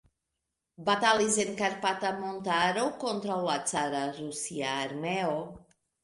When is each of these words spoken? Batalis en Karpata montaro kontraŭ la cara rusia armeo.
Batalis 0.85 1.35
en 1.41 1.51
Karpata 1.59 2.09
montaro 2.21 2.85
kontraŭ 3.03 3.35
la 3.49 3.57
cara 3.73 4.01
rusia 4.15 4.71
armeo. 4.87 5.37